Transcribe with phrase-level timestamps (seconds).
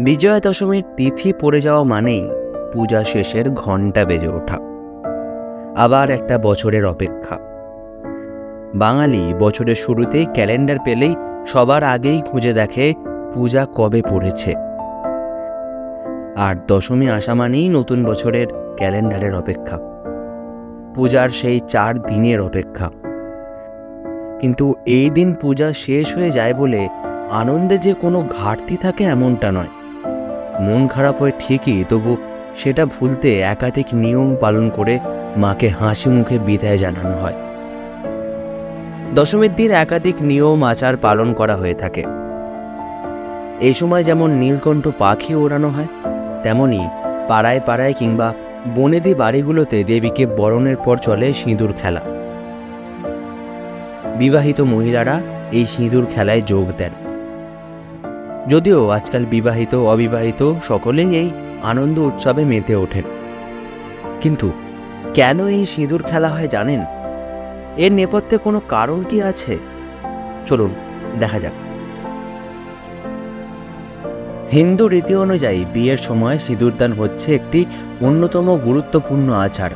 [0.00, 2.30] বিজয়া দশমীর তিথি পড়ে যাওয়া মানেই
[2.72, 4.58] পূজা শেষের ঘণ্টা বেজে ওঠা।
[5.76, 7.38] আবার একটা বছরের অপেক্ষা।
[8.74, 11.14] বাঙালি বছরের শুরুতেই ক্যালেন্ডার পেলেই
[11.46, 12.94] সবার আগেই খুঁজে দেখে
[13.34, 14.54] পূজা কবে পড়েছে।
[16.36, 19.78] আর দশমী আসা মানেই নতুন বছরের ক্যালেন্ডারের অপেক্ষা।
[20.94, 22.90] পূজার সেই চার দিনের অপেক্ষা।
[24.40, 26.88] কিন্তু এই দিন পূজা শেষ হয়ে যায় বলে
[27.30, 29.83] আনন্দে যে কোনো ঘাটতি থাকে এমনটা নয়।
[30.60, 32.16] মন খারাপ হয় ঠিকই, তবু
[32.56, 34.98] সেটা ভুলতে একাধিক নিয়ম পালন করে
[35.36, 37.34] মাকে হাসি মুখে বিদায় জানানো হয়।
[39.14, 42.04] দশমীর দিন একাধিক নিয়ম আচার পালন করা হয়ে থাকে।
[43.60, 45.86] এই সময় যেমন নীলকণ্ঠ পাখি ওড়ানো হয়,
[46.42, 46.80] তেমনি
[47.28, 48.34] পাড়ায় পাড়ায় কিংবা
[48.74, 52.00] বনেদি বাড়িগুলোতে দেবীকে বরণের পর চলে সিঁদুর খেলা।
[54.18, 55.20] বিবাহিত মহিলারা
[55.52, 57.03] এই সিঁদুর খেলায় যোগ দেন।
[58.48, 61.30] যদিও আজকাল বিবাহিত, অবিবাহিত সকলেই এই
[61.62, 63.02] আনন্দ উৎসবে মেতে ওঠেন
[64.20, 64.52] কিন্তু
[65.14, 66.80] কেন এই সিঁদুর খেলা হয় জানেন?
[67.76, 69.58] এর নেপথ্যে কোনো কারণ কি আছে?
[70.46, 70.70] চলুন,
[71.20, 71.52] দেখা যাক।
[74.52, 77.64] হিন্দু রীতি অনুযায়ী বিয়ের সময় সিঁদুরদান হচ্ছে একটি
[78.00, 79.70] অন্যতম গুরুত্বপূর্ণ আচার।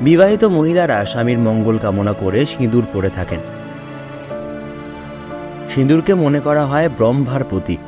[0.00, 3.59] বিবাহিত মহিলারা স্বামীর মঙ্গল কামনা করে সিঁদুর পরে থাকেন।
[5.74, 7.78] সিঁদুরকে মনে করা হয় ব্রহ্মার প্রতীক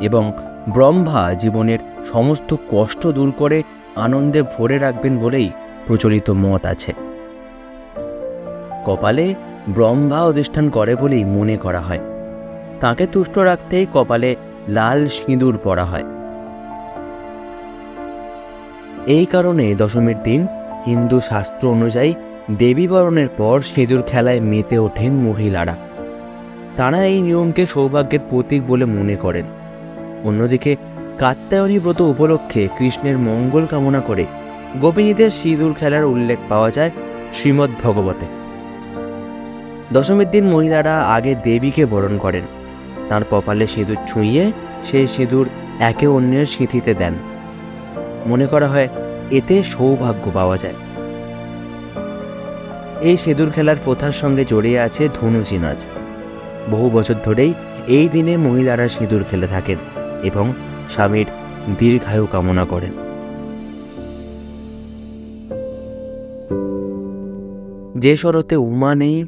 [0.00, 0.32] এবং
[0.68, 3.62] ব্রহ্মা জীবনের সমস্ত কষ্ট দূর করে
[3.96, 5.50] আনন্দে ভরে রাখবেন বলেই
[5.86, 6.92] প্রচলিত মত আছে।
[8.84, 9.34] কপালে
[9.68, 12.00] ব্রহ্মা অধিষ্ঠান করে বলেই মনে করা হয়।
[12.80, 14.36] তাকে তুষ্ট রাখতেই কপালে
[14.68, 16.04] লাল সিঁদুর পরা হয়।
[19.06, 20.46] এই কারণে দশমীর দিন
[20.86, 22.14] হিন্দু শাস্ত্র অনুযায়ী
[22.58, 25.76] দেবী বরণের পর সিঁদুর খেলায় মেতে ওঠেন মহিলারা।
[26.76, 29.44] তারা এই নিয়মকে সৌভাগ্যের প্রতীক বলে মনে করেন।
[30.24, 30.76] অন্যদিকে
[31.18, 34.24] কাত্যায়নী ব্রত উপলক্ষে কৃষ্ণের মঙ্গল কামনা করে
[34.80, 36.90] গোপিনীদের সিঁদুর খেলার উল্লেখ পাওয়া যায়
[37.34, 38.26] শ্রীমদ্ ভগবতে।
[39.92, 42.42] দশমীর দিন মহিলারা আগে দেবীকে বরণ করেন।
[43.08, 45.48] তার কপালে সিঁদুর ছুঁয়ে সেই সিঁদুর
[45.80, 47.14] একে অন্যের সিঁথিতে দেন।
[48.26, 48.88] মনে করা হয়
[49.30, 50.74] এতে সৌভাগ্য পাওয়া যায়।
[53.00, 55.86] এই সিঁদুর খেলার প্রথার সঙ্গে জড়িয়ে আছে ধনুচি নাচ।
[56.70, 57.54] বহু বছর ধরেই
[57.88, 59.78] এই দিনে মহিলারা সিঁদুর খেলে থাকেন
[60.22, 60.52] এবং
[60.90, 61.26] স্বামীর
[61.78, 62.90] দীর্ঘায়ু কামনা করেন।
[67.98, 69.24] যে শরতে উমা নেই,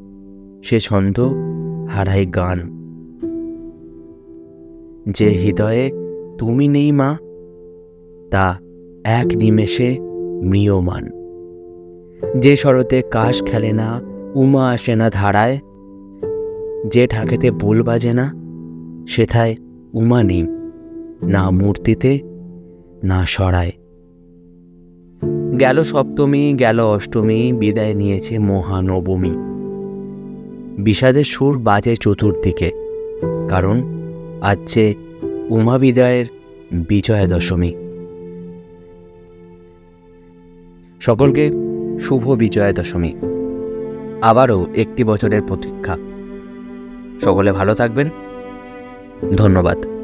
[0.65, 1.21] সে ছন্দ
[1.91, 2.78] হারাই গান।
[5.06, 5.91] যে হৃদয়ে
[6.38, 7.16] তুমি নেই মা,
[8.31, 8.59] তা
[9.05, 9.99] এক নিমেষে
[10.44, 11.10] ম্রিয়মান।
[12.38, 14.00] যে শরতে কাশ খেলে না,
[14.34, 15.59] উমা আসে না ধারায়
[16.86, 18.34] যে ঢাকেতে বোল বাজে না,
[19.08, 19.56] সেথায়
[19.92, 20.46] উমা নেই,
[21.22, 22.20] না মূর্তিতে,
[23.04, 23.72] না সরায়।
[25.60, 29.30] গেল সপ্তমী, গেল অষ্টমী, বিদায় নিয়েছে মহানবমী।
[30.82, 32.70] বিষাদের সুর বাজে চতুর্দিকে,
[33.48, 33.82] কারণ
[34.40, 34.78] আজ
[35.50, 36.26] উমা বিদায়ের
[36.72, 37.74] বিজয়া দশমী
[41.00, 41.50] সকলকে
[42.00, 43.14] শুভ বিজয়া দশমী
[44.22, 45.96] আবারও একটি বছরের প্রতীক্ষা।
[47.24, 48.08] সকলে ভালো থাকবেন।
[49.36, 49.97] ধন্যবাদ।